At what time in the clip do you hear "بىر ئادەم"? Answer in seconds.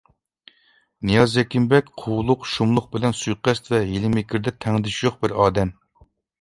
5.25-5.79